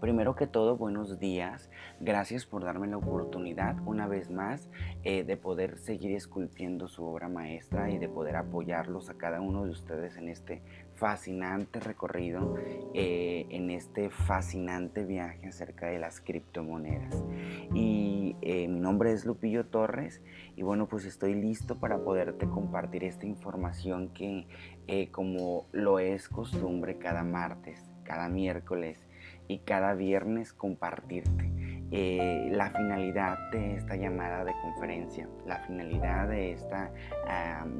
[0.00, 1.68] Primero que todo, buenos días.
[2.00, 4.70] Gracias por darme la oportunidad una vez más
[5.04, 9.64] eh, de poder seguir esculpiendo su obra maestra y de poder apoyarlos a cada uno
[9.64, 10.62] de ustedes en este
[10.94, 12.54] fascinante recorrido,
[12.94, 17.22] eh, en este fascinante viaje acerca de las criptomonedas.
[17.74, 20.22] Y eh, mi nombre es Lupillo Torres
[20.56, 24.46] y bueno, pues estoy listo para poderte compartir esta información que
[25.12, 28.98] como lo es costumbre cada martes, cada miércoles,
[29.50, 31.50] y cada viernes compartirte.
[31.92, 36.92] Eh, la finalidad de esta llamada de conferencia, la finalidad de esta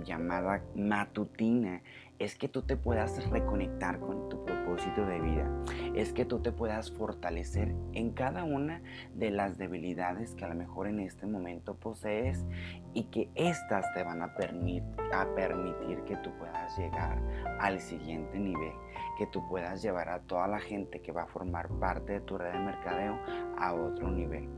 [0.04, 1.80] llamada matutina
[2.20, 5.50] es que tú te puedas reconectar con tu propósito de vida,
[5.94, 8.82] es que tú te puedas fortalecer en cada una
[9.14, 12.44] de las debilidades que a lo mejor en este momento posees
[12.92, 17.18] y que éstas te van a, a permitir que tú puedas llegar
[17.58, 18.74] al siguiente nivel,
[19.18, 22.36] que tú puedas llevar a toda la gente que va a formar parte de tu
[22.36, 23.18] red de mercadeo
[23.58, 24.48] a otro nivel.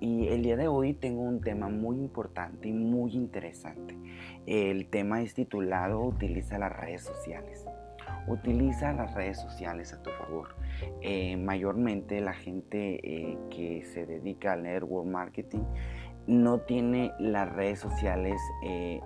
[0.00, 3.96] Y el día de hoy tengo un tema muy importante y muy interesante.
[4.46, 7.66] El tema es titulado Utiliza las redes sociales.
[8.26, 10.56] Utiliza las redes sociales a tu favor.
[11.02, 15.64] Eh, mayormente la gente eh, que se dedica al network marketing
[16.26, 19.00] no tiene las redes sociales eh,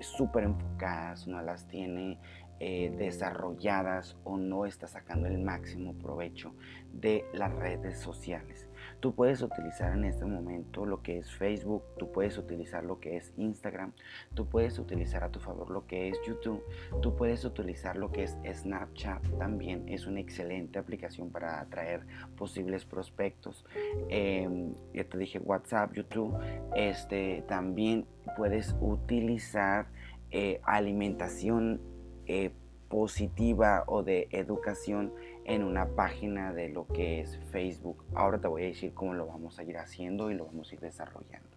[0.00, 2.18] súper enfocadas, no las tiene
[2.64, 6.54] eh, desarrolladas o no está sacando el máximo provecho
[6.92, 8.68] de las redes sociales.
[9.02, 13.16] Tú puedes utilizar en este momento lo que es Facebook, tú puedes utilizar lo que
[13.16, 13.90] es Instagram,
[14.32, 16.62] tú puedes utilizar a tu favor lo que es YouTube,
[17.00, 22.84] tú puedes utilizar lo que es Snapchat también, es una excelente aplicación para atraer posibles
[22.84, 23.66] prospectos.
[24.08, 26.38] Em, ya te dije WhatsApp, YouTube,
[26.76, 29.88] este, también puedes utilizar
[30.30, 31.80] eh, alimentación
[32.26, 32.52] eh,
[32.92, 35.12] positiva o de educación
[35.44, 38.04] en una página de lo que es Facebook.
[38.14, 40.74] Ahora te voy a decir cómo lo vamos a ir haciendo y lo vamos a
[40.74, 41.48] ir desarrollando.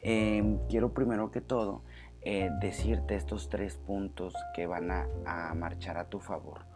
[0.00, 1.82] Em, quiero primero que todo
[2.22, 6.66] eh, decirte estos tres puntos que van a, marchar a tu favor.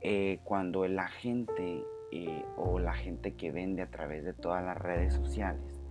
[0.00, 1.84] Eh, cuando la gente
[2.58, 5.82] o la gente que vende a través de todas las redes sociales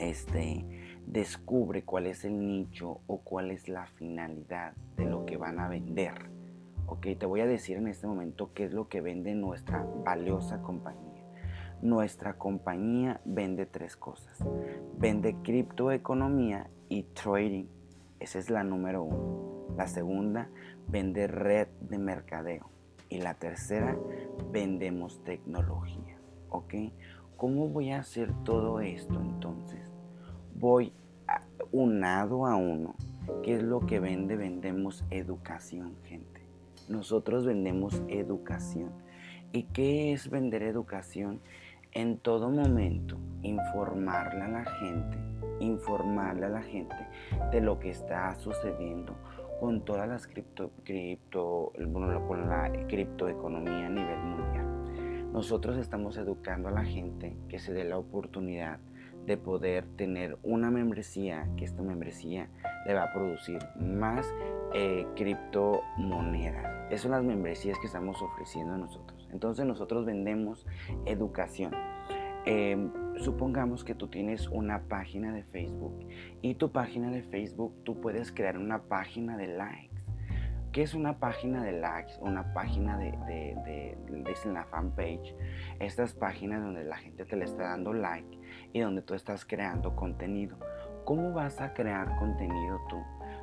[0.00, 0.64] este,
[1.06, 5.68] descubre cuál es el nicho o cuál es la finalidad de lo que van a
[5.68, 6.14] vender.
[6.90, 10.60] Ok, te voy a decir en este momento qué es lo que vende nuestra valiosa
[10.60, 11.24] compañía.
[11.80, 14.44] Nuestra compañía vende tres cosas.
[14.98, 17.66] Vende criptoeconomía y trading.
[18.18, 19.74] Esa es la número uno.
[19.76, 20.50] La segunda,
[20.88, 22.68] vende red de mercadeo.
[23.08, 23.96] Y la tercera,
[24.52, 26.18] vendemos tecnología.
[26.48, 26.74] ¿Ok?
[27.36, 29.90] ¿Cómo voy a hacer todo esto entonces?
[30.60, 30.92] voy
[31.72, 32.94] unado a uno.
[33.42, 34.36] ¿Qué es lo que vende?
[34.36, 36.29] Vendemos educación, gente.
[36.90, 38.90] Nosotros vendemos educación.
[39.52, 41.40] ¿Y qué es vender educación?
[41.92, 45.16] En todo momento, informarle a la gente,
[45.60, 46.96] informarle a la gente
[47.52, 49.14] de lo que está sucediendo
[49.60, 55.32] con todas las cripto, cripto, bueno, con la criptoeconomía a nivel mundial.
[55.32, 58.80] Nosotros estamos educando a la gente que se dé la oportunidad
[59.26, 62.48] de poder tener una membresía, que esta membresía
[62.84, 64.26] le va a producir más
[64.74, 66.86] eh, criptomonedas.
[66.88, 69.28] Esas son las membresías que estamos ofreciendo nosotros.
[69.32, 70.66] Entonces nosotros vendemos
[71.06, 71.72] educación.
[72.46, 76.06] Em, supongamos que tú tienes una página de Facebook
[76.40, 79.90] y tu página de Facebook tú puedes crear una página de likes.
[80.72, 82.12] ¿Qué es una página de likes?
[82.20, 85.34] Una página de, de, de, de, la fanpage.
[85.80, 88.38] Estas páginas donde la gente te le está dando like
[88.72, 90.56] y donde tú estás creando contenido.
[91.04, 92.98] ¿Cómo vas a crear contenido tú?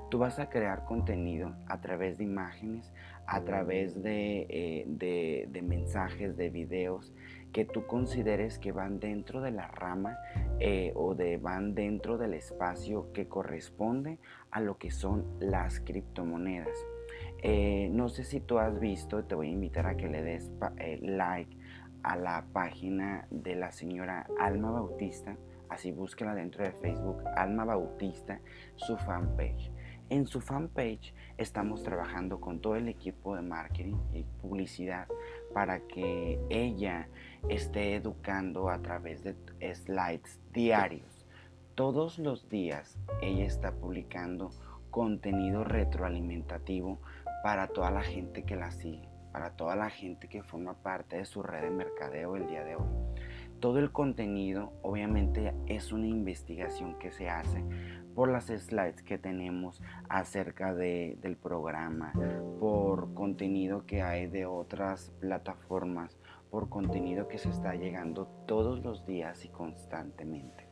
[0.09, 2.94] Tú vas a crear contenido a través de imágenes,
[3.25, 7.13] a través de, eh, mensajes, de videos
[7.51, 10.17] que tú consideres que van dentro de la rama
[10.59, 14.19] eh, o de, van dentro del espacio que corresponde
[14.51, 16.78] a lo que son las criptomonedas.
[17.43, 20.52] Eh, no sé si tú has visto, te voy a invitar a que le des
[21.02, 21.58] like
[22.03, 25.35] a la página de la señora Alma Bautista,
[25.70, 28.40] así búsquela dentro de Facebook, Alma Bautista,
[28.76, 29.72] su fanpage.
[30.09, 35.08] En su fanpage estamos trabajando con todo el equipo de marketing y publicidad
[35.54, 37.09] para que ella
[37.50, 39.36] esté educando a través de
[39.76, 41.26] slides diarios.
[41.76, 44.52] Todos los días ella está publicando
[44.92, 47.00] contenido retroalimentativo
[47.44, 51.26] para toda la gente que la sigue para toda la gente que forma parte de
[51.26, 52.88] su red de mercadeo el día de hoy.
[53.59, 57.64] Todo el contenido obviamente es una investigación que se hace
[58.17, 59.79] por las slides que tenemos
[60.09, 62.14] acerca de, del programa,
[62.59, 66.17] por contenido que hay de otras plataformas,
[66.49, 70.67] por contenido que se está llegando todos los días y constantemente.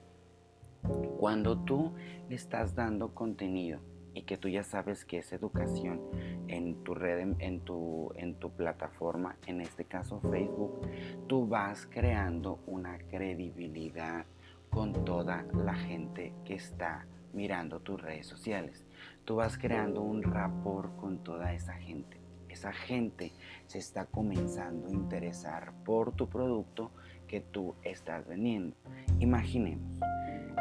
[1.20, 1.94] Cuando tú
[2.30, 3.80] le estás dando contenido
[4.16, 6.02] y que tú ya sabes que es educación
[6.48, 10.82] en tu red, en tu, en tu plataforma, en este caso Facebook,
[11.28, 14.26] tú vas creando una credibilidad
[14.72, 17.06] con toda la gente que está
[17.36, 18.86] mirando tus redes sociales.
[19.26, 22.20] Tú vas creando un rapport con toda esa gente.
[22.50, 23.34] Esa gente
[23.68, 26.92] se está comenzando a interesar por tu producto
[27.28, 28.76] que tú estás vendiendo.
[29.20, 30.00] Imaginemos,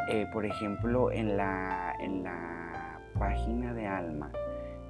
[0.09, 4.31] eh, por ejemplo, en la, en la página de Alma,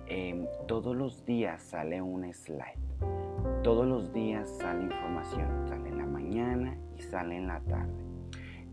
[0.07, 2.79] em, todos los días sale un slide.
[3.63, 5.67] Todos los días sale información.
[5.67, 8.03] Sale en la mañana y sale en la tarde.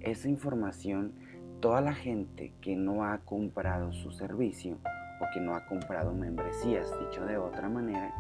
[0.01, 1.15] Esa información,
[1.63, 4.79] toda la gente que no ha comprado su servicio
[5.21, 8.13] o que no ha comprado membresías, dicho de otra manera,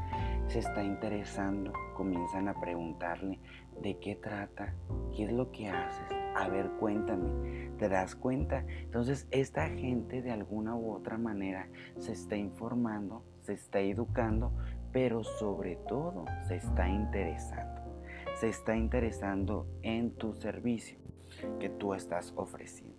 [0.46, 3.40] se está interesando, comienzan a preguntarle
[3.82, 4.76] de qué trata,
[5.12, 6.06] qué es lo que haces,
[6.36, 8.64] a ver, cuéntame, ¿te das cuenta?
[8.68, 11.68] Entonces, esta gente de alguna u otra manera
[11.98, 14.52] se está informando, se está educando,
[14.92, 17.82] pero sobre todo se está interesando.
[18.38, 20.98] Se está interesando en tu servicio
[21.58, 22.91] que tú estás ofreciendo.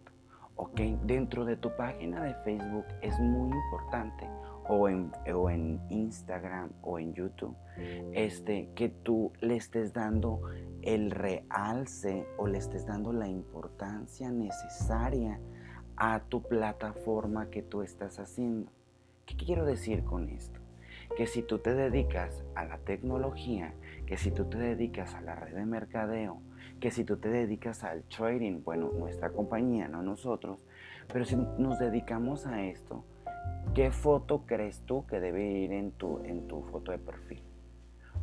[0.55, 0.79] ¿Ok?
[1.03, 4.29] Dentro de tu página de Facebook es muy importante
[4.67, 7.55] o en, o en Instagram o en YouTube,
[8.13, 10.41] este, que tú le estés dando
[10.81, 15.39] el realce o le estés dando la importancia necesaria
[15.95, 18.71] a tu plataforma que tú estás haciendo.
[19.25, 20.59] ¿Qué quiero decir con esto?
[21.15, 23.73] Que si tú te dedicas a la tecnología,
[24.05, 26.41] que si tú te dedicas a la red de mercadeo,
[26.83, 30.67] que si tú te dedicas al trading, bueno, nuestra compañía, no nosotros,
[31.07, 33.05] pero si nos dedicamos a esto,
[33.73, 37.41] ¿Qué foto crees tú que debe ir en tu, en tu foto de perfil?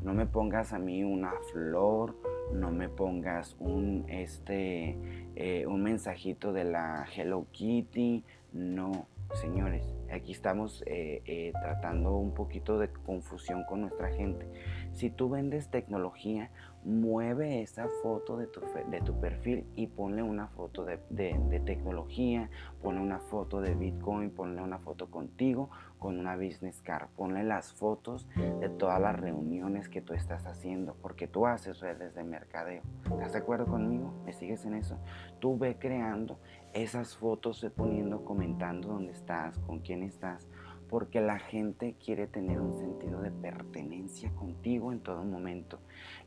[0.00, 2.14] No me pongas a mí una flor,
[2.52, 4.96] no me pongas un, este,
[5.34, 8.22] eh, un mensajito de la Hello Kitty,
[8.52, 14.46] no, señores, aquí estamos eh, eh, tratando un poquito de confusión con nuestra gente.
[14.92, 16.50] Si tú vendes tecnología,
[16.84, 22.48] mueve esa foto de tu, de tu perfil y ponle una foto de, de, tecnología,
[22.82, 27.74] ponle una foto de Bitcoin, ponle una foto contigo con una business card, ponle las
[27.74, 28.26] fotos
[28.60, 32.82] de todas las reuniones que tú estás haciendo, porque tú haces redes de mercadeo.
[33.04, 34.14] ¿Estás de acuerdo conmigo?
[34.24, 34.96] ¿Me sigues en eso?
[35.38, 36.38] Tú ve creando
[36.72, 40.48] esas fotos, poniendo, comentando dónde estás, con quién estás,
[40.88, 45.78] porque la gente quiere tener un sentido de pertenencia contigo en todo momento.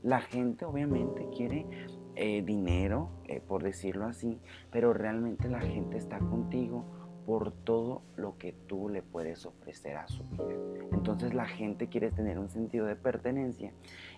[0.02, 1.66] La gente obviamente quiere
[2.16, 4.40] eh, dinero, eh, por decirlo así,
[4.72, 6.86] pero realmente la gente está contigo
[7.26, 10.56] por todo lo que tú le puedes ofrecer a su vida.
[10.92, 13.72] Entonces la gente quiere tener un sentido de pertenencia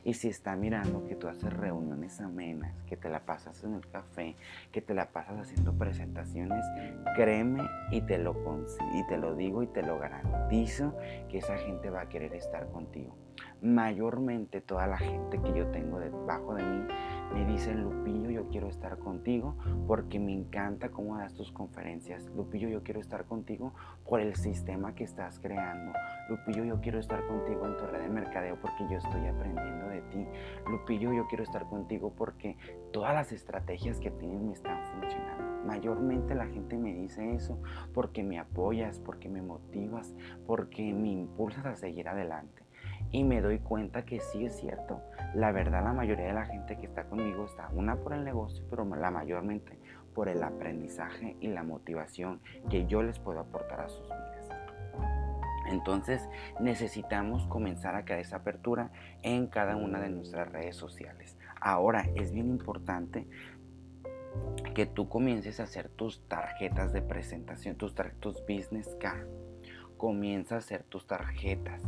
[0.04, 3.88] y si está mirando que tú haces reuniones amenas, que te la pasas en el
[3.88, 4.36] café,
[4.72, 6.66] que te la pasas haciendo presentaciones,
[7.16, 8.36] créeme y te lo,
[8.94, 10.96] y te lo digo y te lo garantizo
[11.30, 13.16] que esa gente va a querer estar contigo.
[13.62, 16.88] Mayormente toda la gente que yo tengo debajo de mí
[17.34, 19.56] me dicen, Lupillo, yo quiero estar contigo
[19.88, 22.30] porque me encanta cómo das tus conferencias.
[22.36, 23.74] Lupillo, yo quiero estar contigo
[24.08, 25.94] por el sistema que estás creando.
[26.30, 30.02] Lupillo, yo quiero estar contigo en tu red de mercadeo porque yo estoy aprendiendo de
[30.04, 30.26] ti.
[30.70, 32.58] Lupillo, yo quiero estar contigo porque
[32.92, 35.66] todas las estrategias que tienes me están funcionando.
[35.66, 37.60] Mayormente la gente me dice eso
[37.94, 40.16] porque me apoyas, porque me motivas,
[40.46, 42.65] porque me impulsas a seguir adelante.
[43.12, 45.02] Y me doy cuenta que sí es cierto.
[45.34, 48.64] La verdad, la mayoría de la gente que está conmigo está una por el negocio,
[48.70, 49.80] pero la mayormente
[50.14, 54.50] por el aprendizaje y la motivación que yo les puedo aportar a sus vidas.
[55.68, 56.28] Entonces
[56.60, 58.92] necesitamos comenzar a crear esa apertura
[59.24, 61.38] en cada una de nuestras redes sociales.
[61.60, 63.28] Ahora es bien importante
[64.74, 69.28] que tú comiences a hacer tus tarjetas de presentación, tus, tus business card.
[69.98, 71.82] Comienza a hacer tus tarjetas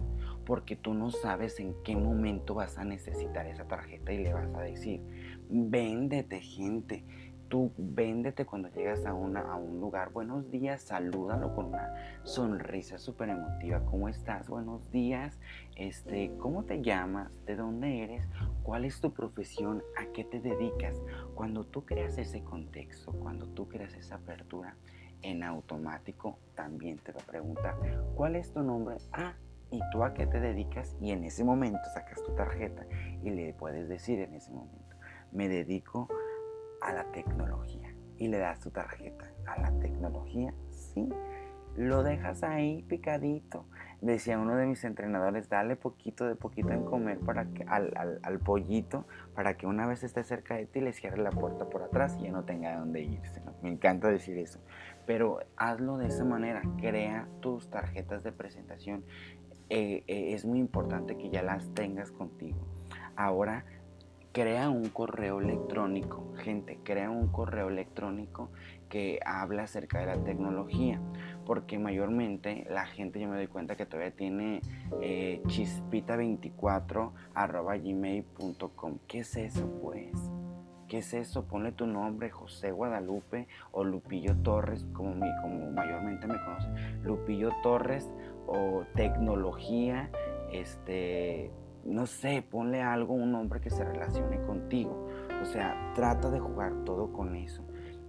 [0.47, 4.55] porque tú no sabes en qué momento vas a necesitar esa tarjeta y le vas
[4.55, 5.01] a decir,
[5.49, 7.03] véndete gente,
[7.49, 12.97] tú véndete cuando llegas a, una, a un lugar, buenos días, salúdalo con una sonrisa
[12.97, 14.47] súper emotiva, ¿cómo estás?
[14.47, 15.37] Buenos días,
[15.75, 17.29] este, ¿cómo te llamas?
[17.45, 18.25] ¿De dónde eres?
[18.63, 19.83] ¿Cuál es tu profesión?
[19.97, 21.01] ¿A qué te dedicas?
[21.35, 24.77] Cuando tú creas ese contexto, cuando tú creas esa apertura,
[25.23, 27.75] en automático también te va a preguntar,
[28.15, 28.95] ¿cuál es tu nombre?
[29.11, 29.33] Ah,
[29.71, 32.85] y tú a qué te dedicas y en ese momento sacas tu tarjeta
[33.23, 34.95] y le puedes decir en ese momento,
[35.31, 36.07] me dedico
[36.81, 41.09] a la tecnología y le das tu tarjeta a la tecnología, sí,
[41.77, 43.65] lo dejas ahí picadito.
[44.01, 49.05] Decía uno de mis entrenadores, dale poquito de poquito en comer para que, al, pollito
[49.35, 52.23] para que una vez esté cerca de ti le cierre la puerta por atrás y
[52.23, 53.41] ya no tenga de dónde irse.
[53.61, 54.59] Me encanta decir eso.
[55.05, 59.05] Pero hazlo de esa manera, crea tus tarjetas de presentación.
[59.69, 62.57] Eh, eh, es muy importante que ya las tengas contigo.
[63.15, 63.65] Ahora
[64.31, 68.51] crea un correo electrónico, gente, crea un correo electrónico
[68.87, 71.01] que habla acerca de la tecnología,
[71.45, 74.61] porque mayormente la gente yo me doy cuenta que todavía tiene
[75.01, 77.11] eh, chispita24
[77.83, 78.99] gmail.com.
[79.07, 80.13] ¿Qué es eso pues?
[80.87, 81.45] ¿Qué es eso?
[81.45, 87.03] Ponle tu nombre, José Guadalupe o Lupillo Torres, como, mi, como mayormente me conocen.
[87.03, 88.09] Lupillo Torres
[88.47, 90.09] o tecnología,
[90.51, 91.51] este,
[91.85, 95.07] no sé, ponle algo, un nombre que se relacione contigo.
[95.41, 97.63] O sea, trata de jugar todo con eso.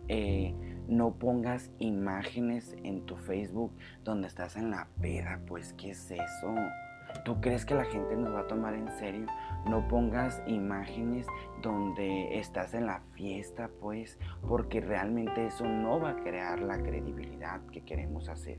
[0.09, 0.55] Eh,
[0.89, 3.73] no pongas imágenes en tu Facebook
[4.05, 6.55] donde estás en la peda, pues ¿qué es eso?
[7.25, 9.27] ¿Tú crees que la gente nos va a tomar en serio?
[9.67, 11.27] No pongas imágenes
[11.63, 17.61] donde estás en la fiesta, pues, porque realmente eso no va a crear la credibilidad
[17.73, 18.59] que queremos hacer.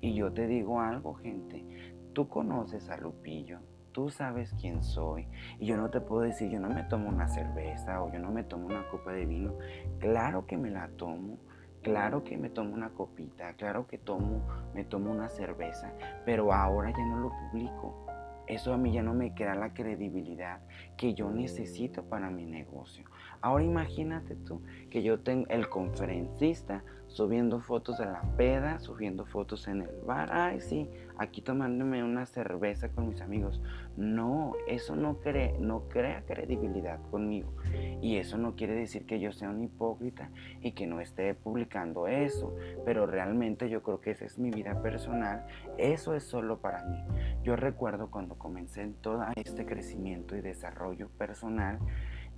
[0.00, 3.60] Y yo te digo algo, gente, tú conoces a Lupillo,
[3.92, 5.26] tú sabes quién soy.
[5.58, 8.30] Y yo no te puedo decir, yo no me tomo una cerveza o yo no
[8.30, 9.54] me tomo una copa de vino.
[9.98, 11.38] Claro que me la tomo.
[11.82, 14.42] Claro que me tomo una copita, claro que tomo,
[14.74, 15.92] me tomo una cerveza,
[16.24, 18.04] pero ahora ya no lo publico.
[18.48, 20.60] Eso a mí ya no me queda la credibilidad
[20.96, 23.04] que yo necesito para mi negocio.
[23.40, 29.66] Ahora imagínate tú que yo tengo el conferencista subiendo fotos de la peda, subiendo fotos
[29.66, 30.30] en el bar.
[30.32, 33.60] Ay, sí, aquí tomándome una cerveza con mis amigos.
[33.96, 37.52] No, eso no, cree, no crea credibilidad conmigo.
[38.00, 42.06] Y eso no quiere decir que yo sea un hipócrita y que no esté publicando
[42.06, 42.54] eso.
[42.84, 45.46] Pero realmente yo creo que esa es mi vida personal.
[45.78, 47.02] Eso es solo para mí.
[47.42, 51.78] Yo recuerdo cuando comencé en todo este crecimiento y desarrollo personal,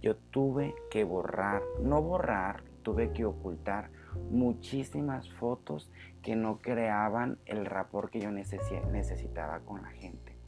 [0.01, 3.91] yo tuve que borrar, no borrar, tuve que ocultar
[4.31, 5.91] muchísimas fotos
[6.23, 10.41] que no creaban el rapport que yo necesitaba con la gente.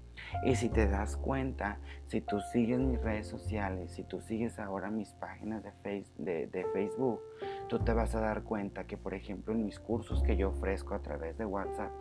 [0.45, 4.90] Y si te das cuenta, si tú sigues mis redes sociales, si tú sigues ahora
[4.90, 7.21] mis páginas de, de, de, Facebook,
[7.69, 10.95] tú te vas a dar cuenta que, por ejemplo, en mis cursos que yo ofrezco
[10.95, 11.92] a través de WhatsApp,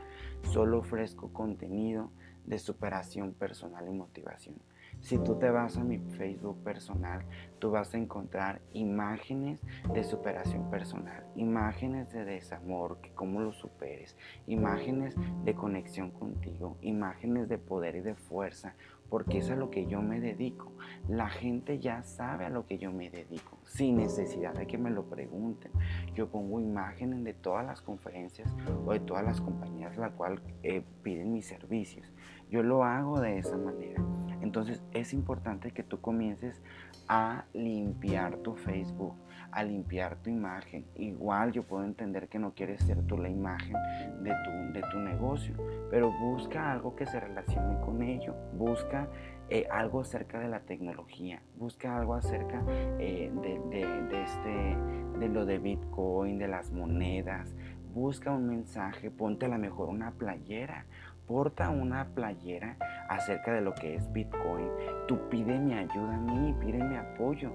[0.43, 2.09] solo ofrezco contenido
[2.45, 4.55] de superación personal y motivación.
[5.01, 7.25] Si tú te vas a mi Facebook personal,
[7.57, 9.59] tú vas a encontrar imágenes
[9.93, 14.15] de superación personal, imágenes de desamor, que cómo lo superes,
[14.45, 18.75] imágenes de conexión contigo, imágenes de poder y de fuerza,
[19.09, 20.71] porque es a lo que yo me dedico.
[21.09, 24.89] La gente ya sabe a lo que yo me dedico, sin necesidad de que me
[24.89, 25.71] lo pregunten.
[26.15, 28.55] Yo pongo imágenes de todas las conferencias
[28.85, 32.09] o de todas las compañías la cual eh, piden mis servicios.
[32.51, 34.03] Yo lo hago de esa manera.
[34.41, 36.61] Entonces es importante que tú comiences
[37.07, 39.15] a limpiar tu Facebook,
[39.51, 40.85] a limpiar tu imagen.
[40.95, 43.77] Igual yo puedo entender que no quieres ser tú la imagen
[44.21, 45.55] de tu, de tu negocio,
[45.89, 48.35] pero busca algo que se relacione con ello.
[48.53, 49.07] Busca
[49.49, 52.63] eh, algo acerca de la tecnología, busca algo acerca
[52.99, 57.55] eh, de, este, de lo de Bitcoin, de las monedas.
[57.93, 60.85] Busca un mensaje, ponte a lo mejor una playera
[61.31, 62.75] porta una playera
[63.07, 64.67] acerca de lo que es Bitcoin,
[65.07, 67.53] tú pide mi ayuda a mí, pide mi apoyo.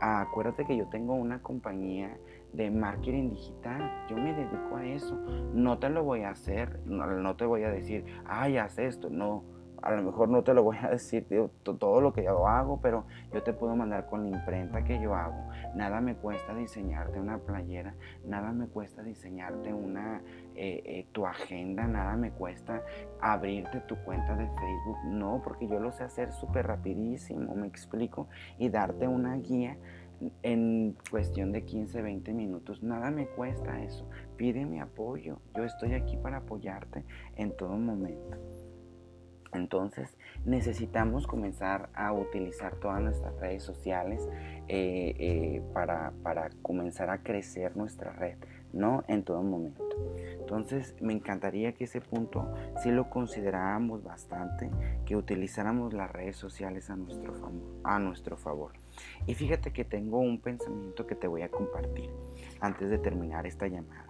[0.00, 2.18] Acuérdate que yo tengo una compañía
[2.52, 3.88] de marketing digital.
[4.10, 5.14] Yo me dedico a eso.
[5.54, 9.08] No te lo voy a hacer, no, no te voy a decir, ay, haz esto.
[9.08, 9.44] No,
[9.82, 11.26] a lo mejor no te lo voy a decir
[11.62, 15.14] todo lo que yo hago, pero yo te puedo mandar con la imprenta que yo
[15.14, 15.48] hago.
[15.74, 20.22] Nada me cuesta diseñarte una playera, nada me cuesta diseñarte una,
[20.54, 22.82] eh, eh, tu agenda, nada me cuesta
[23.20, 24.98] abrirte tu cuenta de Facebook.
[25.04, 29.76] No, porque yo lo sé hacer súper rapidísimo, me explico, y darte una guía
[30.42, 32.82] en cuestión de 15, 20 minutos.
[32.82, 34.08] Nada me cuesta eso.
[34.36, 35.38] Pide mi apoyo.
[35.56, 37.04] Yo estoy aquí para apoyarte
[37.36, 38.36] en todo momento.
[39.52, 44.26] Entonces necesitamos comenzar a utilizar todas nuestras redes sociales
[44.68, 48.38] eh, eh, para, para, comenzar a crecer nuestra red,
[48.72, 49.04] ¿no?
[49.08, 49.82] En todo momento.
[50.40, 54.70] Entonces me encantaría que ese punto si lo consideráramos bastante,
[55.04, 57.34] que utilizáramos las redes sociales a nuestro,
[57.84, 58.72] a nuestro favor.
[59.26, 62.10] Y fíjate que tengo un pensamiento que te voy a compartir
[62.60, 64.06] antes de terminar esta llamada.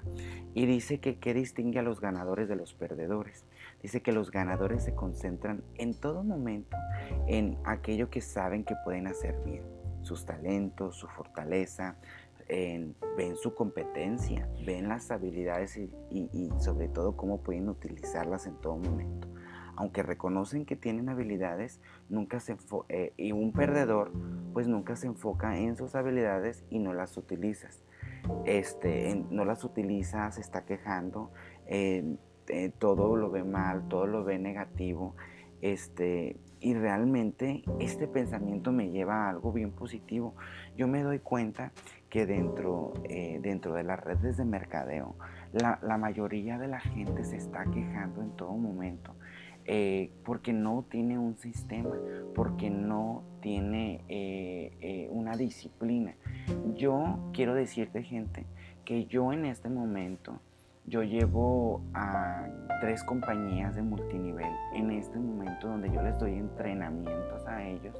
[0.54, 3.44] Y dice que qué distingue a los ganadores de los perdedores.
[3.82, 6.76] Dice que los ganadores se concentran en todo momento
[7.26, 9.64] en aquello que saben que pueden hacer bien,
[10.02, 11.96] sus talentos, su fortaleza,
[13.16, 19.28] ven su competencia, ven las habilidades y, sobre todo cómo pueden utilizarlas en todo momento.
[19.74, 22.56] Aunque reconocen que tienen habilidades, nunca se
[22.90, 24.12] eh, y un perdedor
[24.52, 27.82] pues nunca se enfoca en sus habilidades y no las utilizas.
[28.44, 31.32] Este, no las utiliza, se está quejando,
[32.78, 35.14] todo lo ve mal, todo lo ve negativo.
[35.60, 40.34] Este, y realmente este pensamiento me lleva a algo bien positivo.
[40.76, 41.72] Yo me doy cuenta
[42.08, 45.16] que dentro, eh, dentro de las redes de mercadeo,
[45.52, 49.14] la, mayoría de la gente se está quejando en todo momento.
[49.64, 51.96] Eh, porque no tiene un sistema,
[52.34, 56.14] porque no tiene eh, una disciplina.
[56.74, 58.46] Yo quiero decirte, gente,
[58.84, 60.40] que yo en este momento,
[60.84, 62.48] yo llevo a
[62.80, 67.96] tres compañías de multinivel en este momento donde yo les doy entrenamientos a ellos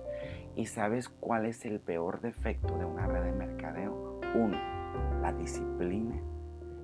[0.56, 4.20] y sabes cuál es el peor defecto de una red de mercadeo.
[4.34, 4.58] Uno,
[5.20, 6.20] la disciplina.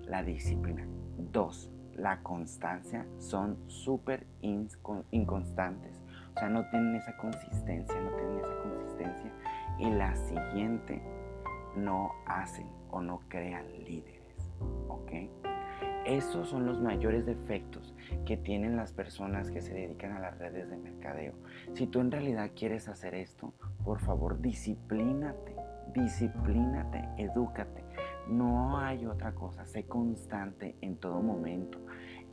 [0.05, 0.87] La disciplina.
[1.33, 3.07] Dos, la constancia.
[3.19, 4.27] Son súper
[5.11, 6.01] inconstantes.
[6.35, 9.33] O sea, no tienen esa consistencia, no tienen esa consistencia.
[9.79, 11.03] Y la siguiente,
[11.77, 14.51] no hacen o no crean líderes.
[14.89, 15.48] ¿Ok?
[16.09, 20.71] Esos son los mayores defectos que tienen las personas que se dedican a las redes
[20.71, 21.35] de mercadeo.
[21.75, 23.53] Si tú en realidad quieres hacer esto,
[23.85, 25.55] por favor, disciplínate,
[25.93, 27.85] disciplínate, edúcate.
[28.27, 31.79] No hay otra cosa, sé constante en todo momento.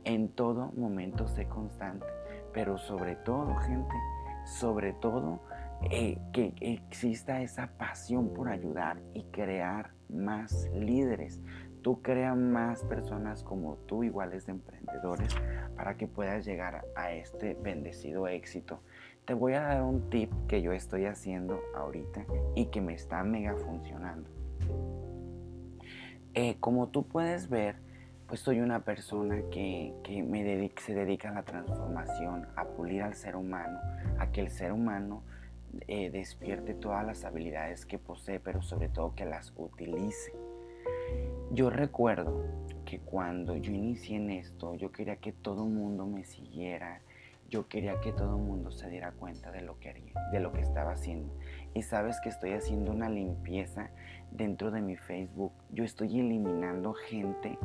[0.04, 2.06] En todo momento sé constante.
[2.54, 3.94] Pero sobre todo, gente,
[4.46, 5.42] sobre todo,
[5.90, 11.42] eh, que exista esa pasión por ayudar y crear más líderes
[11.86, 15.32] tú creas más personas como tú, iguales de emprendedores,
[15.76, 18.80] para que puedas llegar a este bendecido éxito.
[19.24, 22.26] Te voy a dar un tip que yo estoy haciendo ahorita
[22.56, 24.28] y que me está mega funcionando.
[26.34, 27.76] Eh, como tú puedes ver,
[28.26, 29.94] pues soy una persona que,
[30.26, 33.78] me se dedica a la transformación, a pulir al ser humano,
[34.18, 35.22] a que el ser humano
[35.86, 40.32] eh, despierte todas las habilidades que posee, pero sobre todo que las utilice.
[41.52, 42.44] Yo recuerdo
[42.84, 47.00] que cuando yo inicié en esto, yo quería que todo el mundo me siguiera,
[47.48, 49.94] yo quería que todo el mundo se diera cuenta de lo que
[50.32, 51.32] de lo que estaba haciendo.
[51.74, 53.90] Y sabes que estoy haciendo una limpieza
[54.30, 55.52] dentro de mi Facebook.
[55.70, 57.58] Yo estoy eliminando gente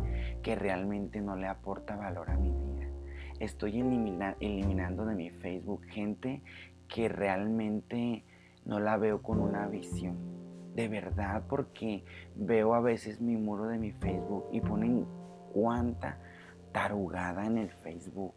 [0.44, 2.88] que realmente no le aporta valor a mi vida.
[3.40, 6.42] Estoy eliminando de mi Facebook gente
[6.88, 8.24] que realmente
[8.66, 10.41] no la veo con una visión
[10.76, 12.04] de verdad, porque
[12.36, 15.06] veo a veces mi muro de mi Facebook y ponen
[15.54, 16.18] cuánta
[16.72, 18.34] tarugada en el Facebook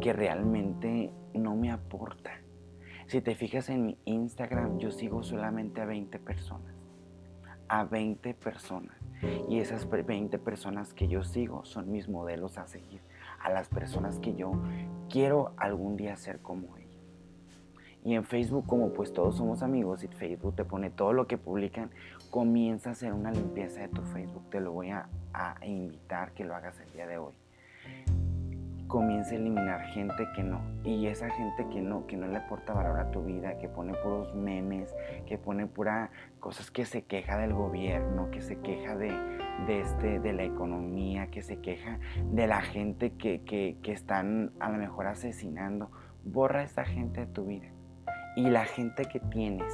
[0.00, 2.32] que realmente no me aporta.
[3.06, 6.74] Si te fijas en mi Instagram, yo sigo solamente a 20 personas.
[7.68, 8.96] A 20 personas.
[9.48, 13.00] Y esas 20 personas que yo sigo son mis modelos a seguir.
[13.40, 14.52] A las personas que yo
[15.08, 16.79] quiero algún día ser como ellos.
[18.02, 21.36] Y en Facebook, como pues todos somos amigos y Facebook te pone todo lo que
[21.36, 21.90] publican,
[22.30, 24.48] comienza a hacer una limpieza de tu Facebook.
[24.50, 25.08] Te lo voy a,
[25.62, 27.34] invitar que lo hagas el día de hoy.
[28.86, 30.62] Comienza a eliminar gente que no.
[30.82, 33.92] Y esa gente que no, que no le aporta valor a tu vida, que pone
[34.02, 34.94] puros memes,
[35.26, 36.10] que pone pura
[36.40, 39.12] cosas que se queja del gobierno, que se queja de,
[39.68, 42.00] este, de la economía, que se queja
[42.32, 45.90] de la gente que, que, que están a lo mejor asesinando.
[46.24, 47.70] Borra a esa gente de tu vida
[48.36, 49.72] y la gente que tienes,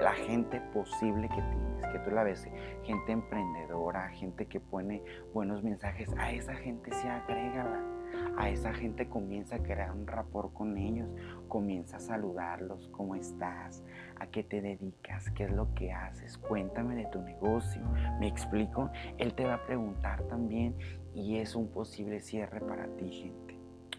[0.00, 2.46] la gente posible que tienes, que tú la ves,
[2.84, 7.96] gente emprendedora, gente que pone buenos mensajes, a esa gente sí agrégala.
[8.38, 11.08] A esa gente comienza a crear un rapport con ellos,
[11.48, 13.82] comienza a saludarlos, cómo estás,
[14.20, 17.82] a qué te dedicas, qué es lo que haces, cuéntame de tu negocio,
[18.20, 20.76] me explico, él te va a preguntar también
[21.14, 23.45] y es un posible cierre para ti, gente.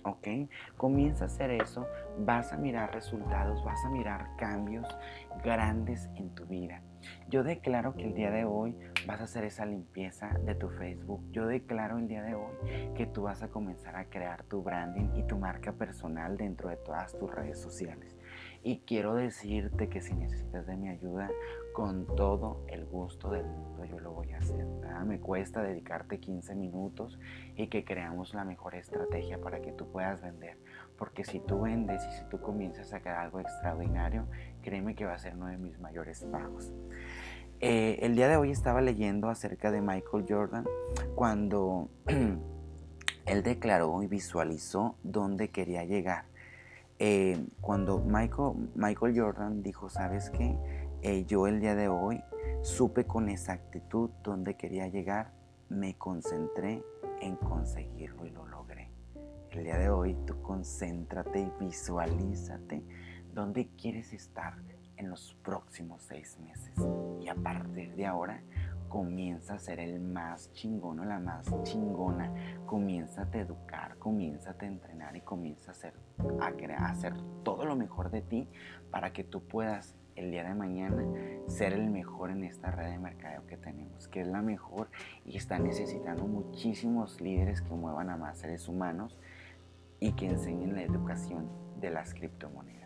[0.07, 0.27] ¿Ok?
[0.75, 1.87] Comienza a hacer eso,
[2.19, 4.87] vas a mirar resultados, vas a mirar cambios
[5.43, 6.81] grandes en tu vida.
[7.29, 11.23] Yo declaro que el día de hoy vas a hacer esa limpieza de tu Facebook.
[11.31, 12.55] Yo declaro el día de hoy
[12.95, 16.77] que tú vas a comenzar a crear tu branding y tu marca personal dentro de
[16.77, 18.17] todas tus redes sociales.
[18.63, 21.29] Y quiero decirte que si necesitas de mi ayuda,
[21.73, 24.65] con todo el gusto del mundo yo lo voy a hacer.
[24.65, 27.19] Nada me cuesta dedicarte 15 minutos
[27.55, 30.57] y que creamos la mejor estrategia para que tú puedas vender.
[30.97, 34.25] Porque si tú vendes y si tú comienzas a crear algo extraordinario,
[34.63, 36.73] créeme que va a ser uno de mis mayores pagos.
[37.59, 40.65] Eh, el día de hoy estaba leyendo acerca de Michael Jordan
[41.15, 41.89] cuando
[43.25, 46.25] él declaró y visualizó dónde quería llegar.
[46.99, 50.57] Eh, cuando Michael, Michael Jordan dijo, ¿sabes qué?
[51.01, 52.23] eh, yo el día de hoy
[52.61, 55.31] supe con exactitud dónde quería llegar,
[55.69, 56.83] me concentré
[57.21, 58.89] en conseguirlo y lo logré.
[59.51, 62.83] El día de hoy tú concéntrate y visualízate
[63.33, 64.55] dónde quieres estar
[64.97, 66.73] en los próximos seis meses.
[67.21, 68.41] Y a partir de ahora
[68.87, 72.33] comienza a ser el más chingón o la más chingona.
[72.65, 75.93] Comienza a educar, comienza a entrenar y comienza a hacer,
[76.39, 78.47] a, hacer todo lo mejor de ti
[78.91, 81.05] para que tú puedas el día de mañana
[81.47, 84.89] ser el mejor en esta red de mercadeo que tenemos, que es la mejor
[85.25, 89.19] y está necesitando muchísimos líderes que muevan a más seres humanos
[89.99, 92.77] y que enseñen la educación de las criptomonedas.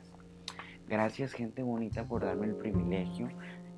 [0.91, 3.29] Gracias gente bonita por darme el privilegio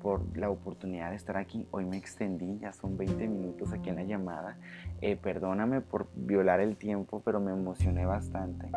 [0.04, 1.66] por la oportunidad de estar aquí.
[1.70, 4.58] Hoy me extendí, ya son 20 minutos aquí en la llamada.
[5.00, 8.70] Eh, perdóname por violar el tiempo, pero me emocioné bastante.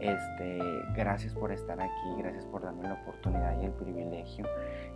[0.00, 0.58] Este,
[0.96, 4.44] gracias por estar aquí, gracias por darme la oportunidad y el privilegio.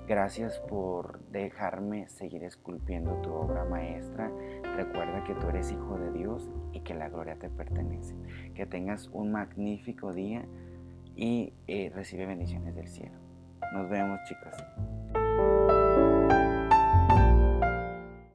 [0.08, 4.28] Gracias por dejarme seguir esculpiendo tu obra maestra.
[4.74, 8.16] Recuerda que tú eres hijo de Dios y que la gloria te pertenece.
[8.56, 10.46] Que tengas un magnífico día
[11.14, 13.20] y eh, recibe bendiciones del cielo.
[13.72, 14.95] Nos vemos chicos.